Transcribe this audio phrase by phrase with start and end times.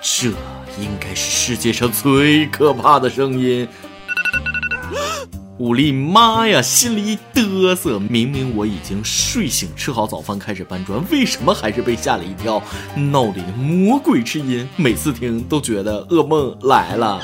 [0.00, 0.28] 这
[0.80, 3.66] 应该是世界上最可怕的声音。
[5.58, 7.98] 我的妈呀，心里一嘚瑟。
[7.98, 12.62] 明明我已经睡醒，吃好早饭，开始搬砖，为什么还是被吓了一跳？
[12.94, 17.20] 闹铃，魔鬼之音，每次听都觉得噩梦来了。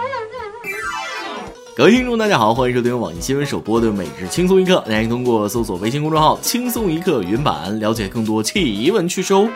[1.74, 9.48] 各位听众，大家好，欢迎收听网易新闻首播的《每日轻松一刻》，大家可以通过搜索微信公众号“轻松一刻”云版了解更多奇闻趣事哦。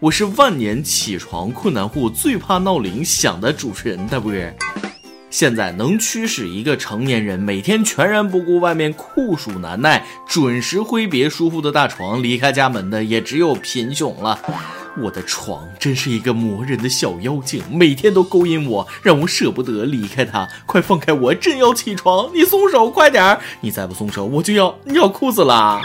[0.00, 4.32] 我是万年起床困难户，最怕闹铃响的主持人大波。
[5.28, 14.38] 现在能驱使一个成年人每天全然不顾外面酷暑难耐，准时挥别舒服的大床离开家门的，也只有贫穷了。
[14.98, 20.48] 我的床真是一个磨人的小妖精，每天都勾引我，让我舍不得离开它。
[20.64, 22.30] 快放开我，朕要起床！
[22.32, 23.40] 你松手，快点儿！
[23.60, 25.82] 你再不松手，我就要尿裤子啦！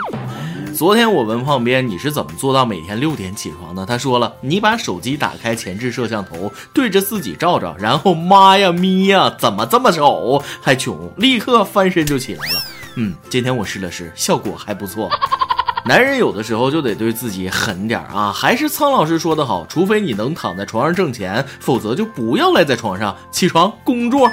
[0.74, 3.86] 昨天我问胖边你是怎么做到每天六点起床的？
[3.86, 11.12] 他说了，你把手机打开前置摄像头，对着自己照照，然后妈呀咪呀，怎么这么丑还穷？
[11.18, 12.60] 立刻翻身就起来了。
[12.98, 15.10] 嗯，今天我试了试，效果还不错。
[15.86, 18.32] 男人有的时候就得对自己狠点啊！
[18.34, 24.28] 还是苍老师说的好，除非你能躺在床上挣钱，否则就不要赖在床上，起床工作。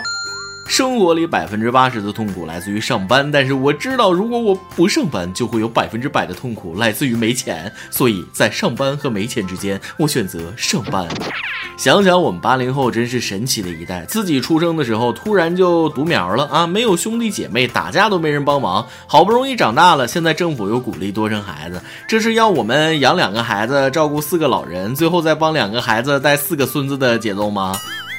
[0.66, 7.70] 生活里百分之八十的痛苦来自于上班，但是我知道，如果我不上班，就会有百分之百的痛苦来自于没钱。
[7.91, 11.08] 所以在上班和没钱之间，我选择上班。
[11.77, 27.74] 想想我们八零后真是神奇的一代，自己出生的时候突然就独苗了啊，没有兄弟姐妹，打架都没人帮忙，好不容易长大了，现在政府又鼓励多生孩子，这是要我们养两个孩子，照顾四个老人，最后再帮两个孩子带四个孙子的节奏吗？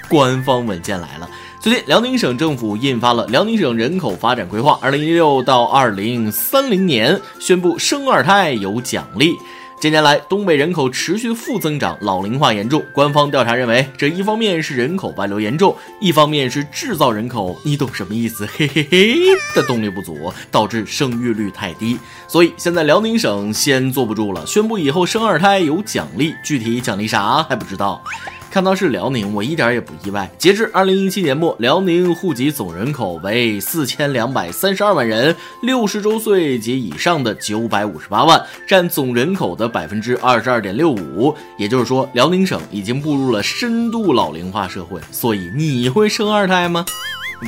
[0.10, 1.30] 官方文件来了。
[1.62, 9.38] 最近，辽宁省政府印发了《辽宁省人口发展规划（二零一六到二零三零年）》，宣布生二胎有奖励。
[9.80, 12.84] 近年来，东北人口持续负增长，老龄化严重。
[12.92, 18.44] 官方调查认为，这一方面是人口外流严重，一方面是制造人口，你懂什么意思？
[18.48, 19.18] 嘿嘿嘿
[19.56, 21.96] 的动力不足，导致生育率太低。
[22.28, 28.04] 所以现在辽宁省先坐不住了，宣布以后生二胎有奖励，具体奖励啥还不知道。
[28.52, 30.30] 看到是辽宁，我一点也不意外。
[30.38, 41.34] 截至二零一七年末，辽宁户籍总人口为四千两百三十二万人，六十周岁及以上的九百五十八万，占总人口的百分之二十二点六五。
[41.58, 45.00] 也就是说，辽宁省已经步入了深度老龄化社会。
[45.12, 46.86] 所以，你会生二胎吗？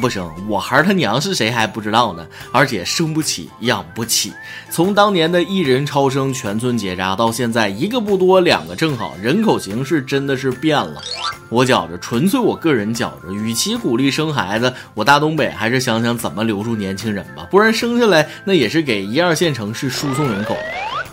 [0.01, 4.33] 不生，我孩他娘是谁还不知道呢，而且生不起，养不起。
[4.69, 11.01] 从当年的一人超生，全村结扎，到现在一个不多，两个正好，人口形势真的是变了。
[11.49, 20.57] 我觉着，纯粹我个人觉着，与其鼓励生孩子，我大东北还是想想怎么留住年轻人吧，不然生下来那也是给一二线城市输送人口。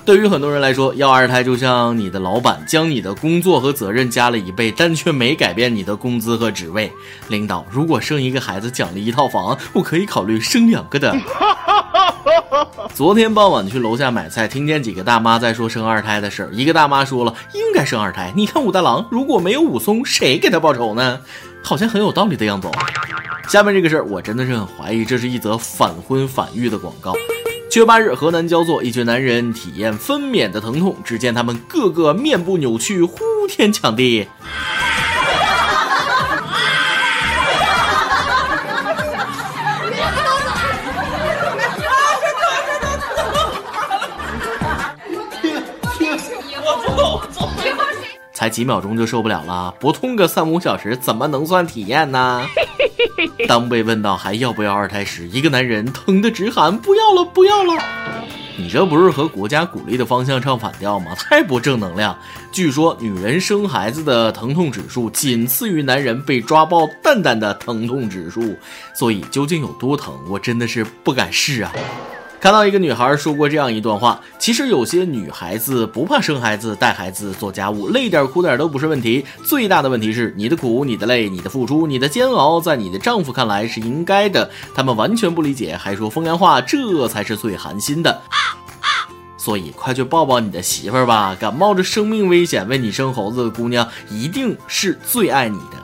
[0.04, 6.90] 对于很多人来说，要二胎就像你的老板将你的工作和责任加了一倍，但却没改变你的工资和职位。
[7.28, 11.14] 领导，如果生一个孩子奖励一套房，我可以考虑生两个的。
[12.92, 16.50] 昨天傍晚去楼下买菜，听见几个大妈在说生二胎的事儿。
[16.52, 18.32] 一个大妈说了，应该生二胎。
[18.34, 21.20] 你看武大郎，如果没有武松，谁给他报仇呢？
[21.62, 22.68] 好像很有道理的样子。
[23.48, 27.14] 下面这个事儿，我真的是很怀疑，这是一则反婚反育的广告。
[27.70, 34.26] 七月八日，河南焦作一群男人体验分娩的疼痛，只见他们个个面部扭曲，呼天抢地。
[48.34, 52.44] 才几秒钟就受不了了，不痛个三五小时怎么能算体验呢？
[53.48, 57.74] 当被问到还要不要二胎时，一个男人疼得直喊不要了，不要了！
[58.56, 61.14] 你这不是和国家鼓励的方向唱反调吗？
[61.16, 62.16] 太不正能量！
[62.52, 68.54] 据说女人生孩子的疼痛指数仅次于男人被抓爆蛋蛋的疼痛指数，
[68.94, 71.72] 所以究竟有多疼，我真的是不敢试啊！
[72.40, 79.22] 看到一个女孩说过这样一段话：其实有些女孩子不怕生孩子、带孩子、做家务，累点苦点都不是问题。
[79.44, 88.22] 最大的问题是你的苦、你的累、你的付出、你的煎熬，在你的丈夫看来是应该的，他们完全不理解，还说风凉话，这才是最寒心的。
[89.36, 95.76] 所以快去抱抱你的媳妇儿吧，敢冒着生命危险为你生猴子的姑娘，一定是最爱你的。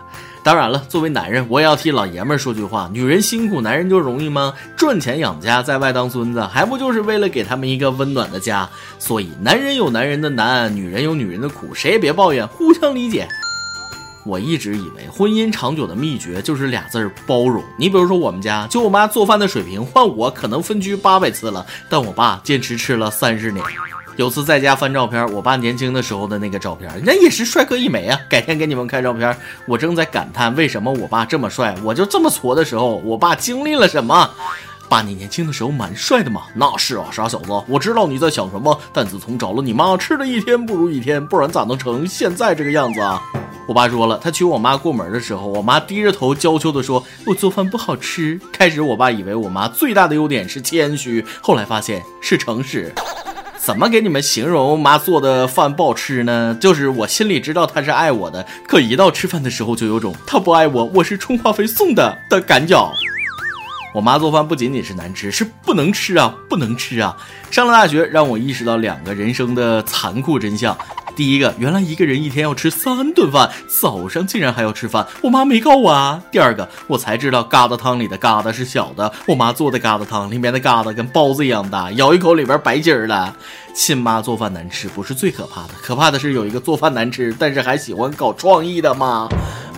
[0.46, 4.54] 当然了，作为男人，我也要替老爷们儿说句话：女人辛苦，男人就容易吗？
[4.76, 8.68] 赚钱养家，在外当孙子，还不就是为了给他们一个温暖的家？
[8.96, 13.26] 所以，男人有男人的难，女人有女人的苦，谁也别抱怨，互相理解。
[14.24, 17.60] 我一直以为婚姻长久的秘诀就是俩字儿包容。
[17.76, 23.64] 你比如说我们家，就我妈做饭的水平，换我可能分居八百次了，但我爸坚持吃了三十年。
[24.16, 28.18] 有次在家翻照片，我爸年轻的时候的那个照片，那也是帅哥一枚啊。
[28.30, 29.36] 改天给你们看照片，
[29.66, 34.30] 我正在感叹为什么我爸这么帅，我就这么矬的时候，我爸经历了什么？
[34.88, 36.44] 爸，你年轻的时候蛮帅的嘛。
[36.54, 38.80] 那是啊，傻小子，我知道你在想什么。
[38.90, 43.20] 但自从找了你妈，吃的一天不如一天，不然咋能成现在这个样子啊？
[43.68, 52.94] 我爸说了，他娶我妈过门的时候，我妈低着头娇羞地说：“我做饭不好吃。”开始我爸以为我妈最大的优点是谦虚，后来发现是诚实。
[53.58, 56.56] 怎么给你们形容妈做的饭不好吃呢？
[56.60, 62.88] 就是我心里知道她是爱我的，可一到吃饭的时候就有种她不爱我，我是充话费送的的感觉。
[63.94, 67.16] 我妈做饭不仅仅是难吃，是不能吃啊，不能吃啊！
[67.50, 70.76] 上了大学，让我意识到两个人生的残酷真相。
[71.16, 76.22] 第一个，原来一个人一天要吃三顿饭，早上竟然还要吃饭，我妈没告我啊。
[76.30, 83.34] 第二个，我才知道疙瘩汤里的疙瘩是小的，我妈做的疙瘩汤里面的疙瘩跟包子一样大，咬一口里边白筋儿了。
[83.74, 89.28] 亲妈做饭难吃不是最可怕的，可怕的是有一个做饭难吃，但是还喜欢搞创意的妈。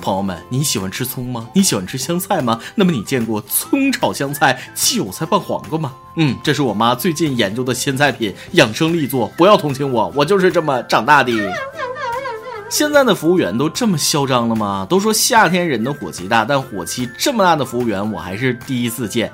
[0.09, 1.47] 朋友们，你喜欢吃葱吗？
[1.53, 2.59] 你喜欢吃香菜吗？
[2.75, 5.93] 那么你见过葱炒香菜、韭菜拌黄瓜吗？
[6.17, 9.31] 嗯，这是我妈最近研究的新菜品，养生力作。
[9.37, 11.31] 不要同情我，我就是这么长大的。
[12.71, 14.87] 现在的服务员都这么嚣张了吗？
[14.89, 19.31] 都说夏天人的火气大，但火气这么大的服务员，我还是第一次见。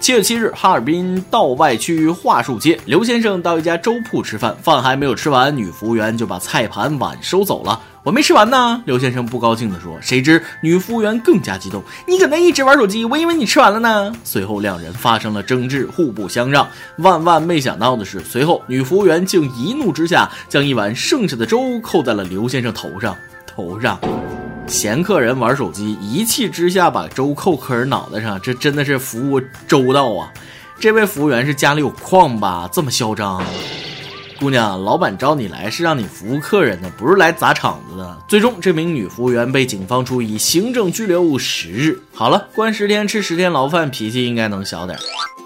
[0.00, 7.78] 七月七日，哈尔滨道外区桦树街，刘先生到一家粥铺吃饭，饭还没有吃完，女服务员就把菜盘碗收走了。
[8.02, 9.98] 我没吃完呢，刘先生不高兴地说。
[10.00, 14.10] 谁知女服务员更加激动，你搁那一直玩手机，我以为你吃完了呢。
[14.24, 16.66] 随后两人发生了争执，互不相让。
[16.96, 23.14] 万万没想到的是，随后女服务员竟一怒之下将一碗剩下的粥扣在了刘先生头上，
[23.46, 24.00] 头上。
[24.70, 30.32] 嫌客人玩手机，一气之下把粥扣客人脑袋上，这真的是服务周到啊！
[30.78, 32.70] 这位服务员是家里有矿吧？
[32.72, 33.42] 这么嚣张。
[34.40, 38.18] 姑娘，老板招你来是让你服务客人的，不是来砸场子的。
[38.26, 42.00] 最终，这名女服务员被警方处以行政拘留十日。
[42.14, 44.98] 好了，关十天吃十天牢饭，脾气应该能小点。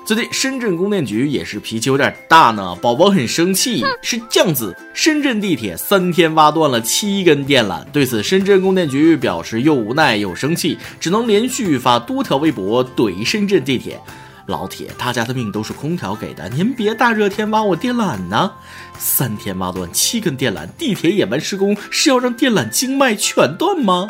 [0.07, 4.77] 最近深圳供电局也是脾气有点大呢，宝宝很生气，是酱子。
[4.95, 13.99] 深圳地铁三天挖断了七根电缆，对此深圳供电局表示又无奈又生气，只能连续发多条微博怼深圳地铁。
[14.47, 18.53] 老铁，大家的命都是空调给的，您别大热天挖我电缆呢。
[18.99, 24.09] 三天挖断七根电缆，地铁野蛮施工是要让电缆经脉全断吗？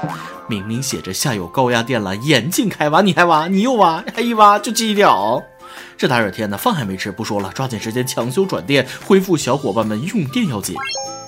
[0.49, 5.43] 明明写着下有高压电缆，严禁开挖，你还挖，你又挖，还一挖就击掉。
[5.97, 10.75] 这大热天的，饭还没吃，不说了，抓紧时间抢修转电，恢复小伙伴们用电要紧。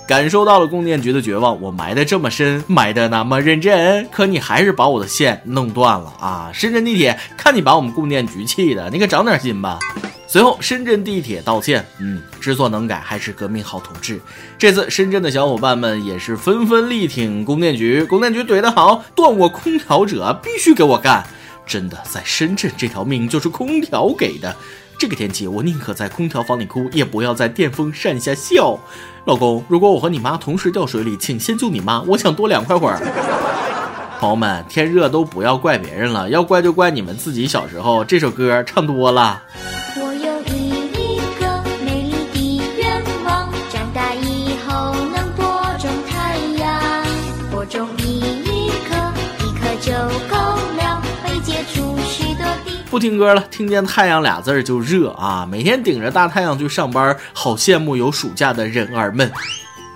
[0.07, 6.51] 感受到了供电局的绝望，我埋的这么深，埋的那么认真，可你还是把我的线弄断了啊！
[6.55, 9.81] 深圳地铁，看你把我们供电局气的，你可长点心吧。
[10.29, 14.21] 随后，深圳地铁道歉，嗯，知错能改，还是革命好同志。
[14.57, 21.27] 这次深圳的小伙伴们也是纷纷力挺供电局，供电局怼得好，断我空调者必须给我干。
[21.67, 24.55] 真的，在深圳这条命就是空调给的。
[24.99, 28.79] 这个天气，我宁可在空调房里哭，也不要在电风扇下笑。
[29.27, 32.99] 老公，如果我和你妈同时掉水里，请先救你妈，我想多凉快会儿。
[34.19, 39.43] 朋友们，天热都不要怪别人了，要怪就怪你们自己小时候这首歌唱多了。
[52.97, 55.47] 不听歌了，听见太阳俩字儿就热啊！
[55.51, 59.31] 每天顶着大太阳去上班，好羡慕有暑假的人儿们。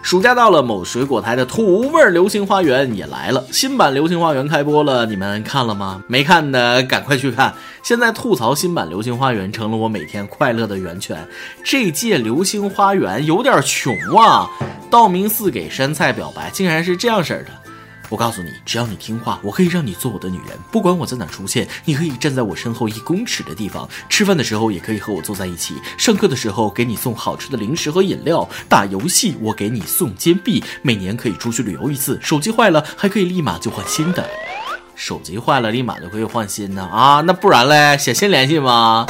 [0.03, 6.03] 暑假到了，某水果台的土味流星花园也来了，新版流星花园开播了，你们看了吗？
[6.09, 7.55] 没看的赶快去看！
[7.83, 11.27] 现在吐槽新版流星花园成了我每天快乐的源泉。
[11.65, 14.47] 这届流星花园有点穷啊！
[14.91, 17.60] 道明寺给杉菜表白，竟然是这样式的。
[18.11, 20.59] 我告诉你，只要你听话，我可以让你做我的女人。
[20.73, 23.89] 不管我在哪出现，你可以站在我身后一公尺的地方。
[24.09, 25.77] 吃饭的时候也可以和我坐在一起。
[25.97, 28.47] 上课的时候给你送好吃的零食和饮料。
[28.69, 30.63] 打游戏我给你送金币。
[30.83, 32.19] 每年可以出去旅游一次。
[32.21, 34.29] 手机坏了还可以立马就换新的。
[34.97, 37.23] 手机坏了立马就可以换新的啊？
[37.25, 37.97] 那不然嘞？
[37.97, 39.07] 写信联系吗？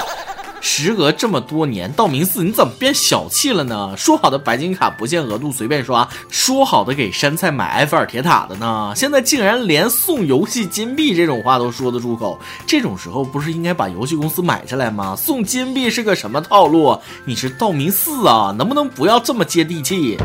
[0.60, 3.94] 时隔这么多年，道明寺你怎么变小气了呢？
[3.96, 8.92] 说好的白金卡不限额度随便刷，说好的给山菜买埃菲尔铁塔的呢？
[8.94, 15.16] 现在竟然连送游戏金币这种话都说得出口，这种时候不是应该把游戏公司买下来吗？
[15.16, 16.98] 送金币是个什么套路？
[17.24, 18.54] 你是道明寺啊？
[18.56, 20.18] 能不能不要这么接地气？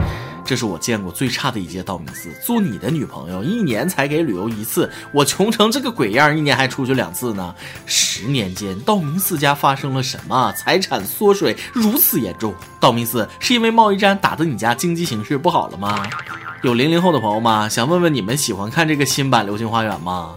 [0.46, 2.30] 这是我见过最差的一届道明寺。
[2.44, 7.54] 做你的女朋友，一年才给旅游一次，我穷成这个鬼样，一年还出去两次呢。
[7.86, 10.54] 十年间，道明寺家发生了什么？
[10.54, 12.54] 财产缩水如此严重？
[12.80, 16.08] 道明寺是因为贸易战打得你家经济形势不好了吗？
[16.62, 17.68] 有零零后的朋友吗？
[17.68, 20.36] 想问问你们喜欢看这个新版《流星花园》吗？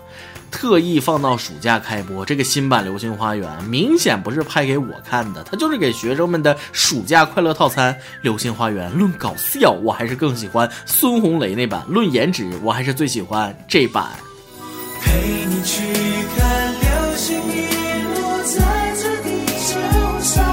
[0.50, 7.94] 特意放到暑假开播，这个新版《流星花园》明显不是拍给我看的，它就是给学生们的暑假快乐套餐。
[8.22, 14.08] 《流星花园》论搞笑，我还是更喜欢孙红雷那版；论颜值，我还是最喜欢这版。
[15.00, 15.82] 陪你去
[16.36, 17.68] 看流星雨
[18.14, 19.78] 落在这地球
[20.20, 20.44] 上，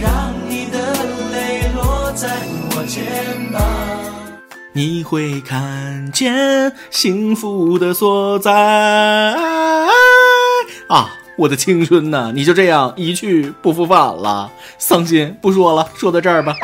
[0.00, 0.78] 让你的
[1.32, 2.28] 泪落在
[2.76, 3.02] 我肩
[3.52, 3.81] 膀。
[4.74, 8.50] 你会看见幸福的所在
[10.88, 11.10] 啊！
[11.36, 16.54] 我的青春呐，你就这样一去不复返了，伤心不说了，说到这儿吧。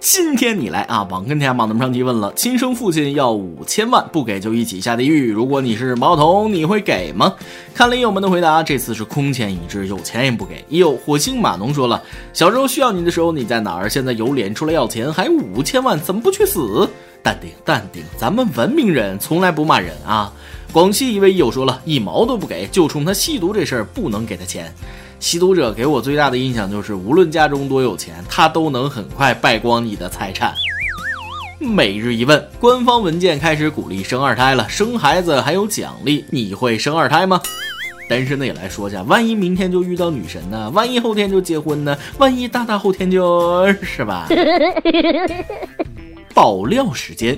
[0.00, 1.02] 今天你来啊！
[1.10, 5.32] 网跟天网那么上提问了：亲生父亲要五千万，不给就一起下地狱。
[5.32, 7.34] 如果你是毛头，你会给吗？
[7.74, 10.64] 看了友们的回答，这次是空前一致，有钱也不给。
[10.68, 12.00] 有火星码农说了：
[12.32, 13.88] 小时候需要你的时候你在哪儿？
[13.88, 16.88] 现在有脸出来要钱，还五千万，怎么不去死？
[17.20, 20.32] 淡定淡定，咱们文明人从来不骂人啊。
[20.72, 24.72] 广西一位友说了一毛都不给，就冲他吸毒这事儿不能给他钱。
[25.20, 30.54] 吸毒者给我最大的印象就是，无论家中多有钱，他都能很快败光你的财产。
[31.58, 37.42] 每日一问：官方文件开始鼓励生二胎了，生孩子还有奖励，你会生二胎吗？
[38.08, 40.70] 单身的也来说一下，万一明天就遇到女神呢？
[40.70, 41.98] 万一后天就结婚呢？
[42.18, 44.28] 万一大大后天就是吧？
[46.32, 47.36] 爆料时间。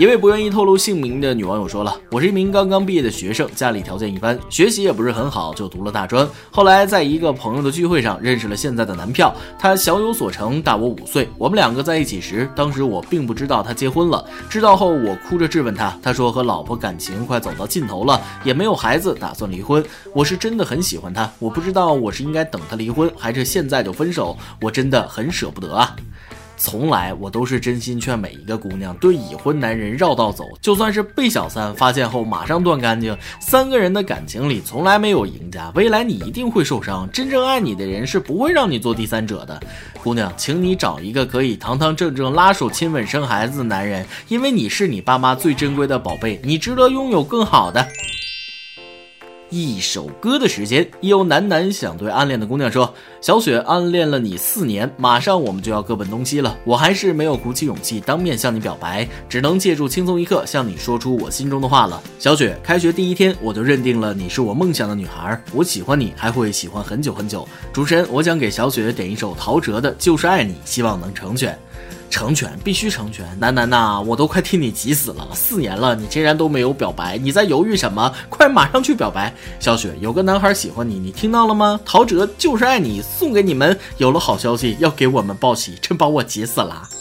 [0.00, 6.26] 一位不愿意透露姓名的女网友说了：“我是一名刚刚毕业的学生，家里条件一般，学习也不是很好，就读了大专。
[6.50, 11.28] 后来在一个朋友的聚会上认识了现在的男票，他小有所成，大我五岁。
[11.36, 19.84] 我们两个在一起时，当时我并不知道他结婚了，知道后我哭着质问他，他说和老婆感情快走到尽头了，也没有孩子，打算离婚。
[20.14, 25.94] 我是真的很喜欢他，我不知道我是应该等他离婚，还是现在就分手，我真的很舍不得啊。”
[26.60, 33.16] 从来我都是真心劝每一个姑娘对已婚男人绕道走，就算是被小三发现后马上断干净。
[33.40, 37.10] 三个人的感情里从来没有赢家，未来你一定会受伤。
[37.10, 39.58] 真正爱你的人是不会让你做第三者的。
[40.02, 47.88] 姑娘，请你找一个可以堂堂正正拉手亲吻生孩子的男人，因为你是你爸妈最珍贵的宝贝，你值得拥有更好的。
[49.50, 67.46] 一首歌的时间，有男男想对暗恋的姑娘说：“小雪，暗恋了你四年，马上我们就要各奔东西了，我还是没有鼓起勇气当面向你表白，只能借助轻松一刻向你说出我心中的话了。”小雪，开学第一天我就认定了你是我梦想的女孩，我喜欢你，还会喜欢很久很久。
[67.72, 71.58] 主持人，我想给小雪点一首陶喆的《就是爱你》，希望能成全。
[72.10, 75.28] 成全必须成全，楠楠呐，我都快替你急死了。
[75.32, 78.12] 四年了，你竟然都没有表白，你在犹豫什么？
[78.28, 79.32] 快马上去表白！
[79.60, 81.80] 小雪，有个男孩喜欢你，你听到了吗？
[81.84, 83.78] 陶喆就是爱你，送给你们。
[83.98, 86.99] 有了好消息，要给我们报喜，真把我急死了。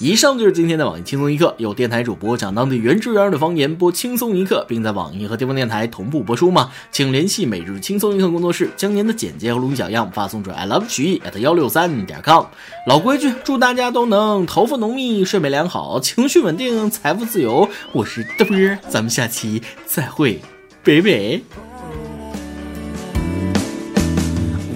[0.00, 6.70] 以上就是今天的网易轻松一刻，有电台主播讲当地原汁原味的方言，播轻松一刻，并在网易和地方电台同步播出吗？
[6.92, 12.44] 请联系每日轻松一刻工作室，将您的简介和录音小样发送至 i love 曲艺 at 幺六三点 com。
[12.86, 17.68] 老规矩，祝大家都能头发浓密，睡眠良好，情绪稳定，财富自由。
[17.92, 20.40] 我是嘚啵，咱们下期再会，
[20.84, 21.40] 拜拜。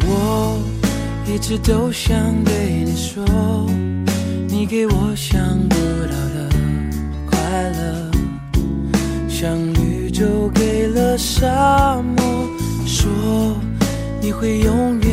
[0.04, 0.60] 我
[1.32, 2.12] 一直都想
[2.42, 3.24] 对你说。
[4.62, 5.74] 你给我想不
[6.06, 6.48] 到的
[7.28, 7.36] 快
[7.70, 8.12] 乐，
[9.28, 12.48] 像绿洲给了沙漠，
[12.86, 13.10] 说
[14.20, 15.11] 你会永远。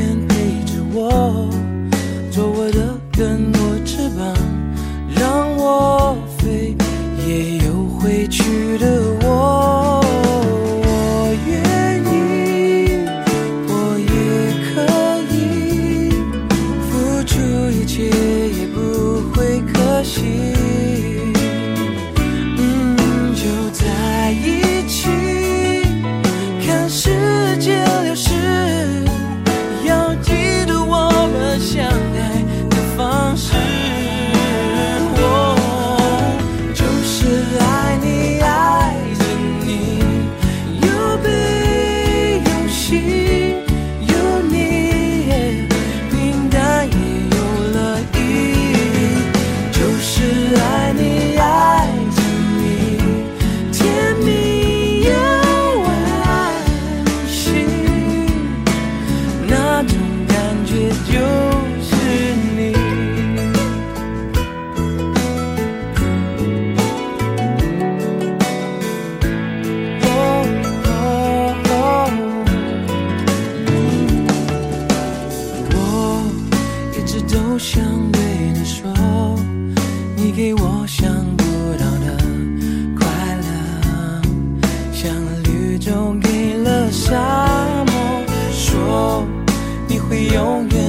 [90.27, 90.88] 永远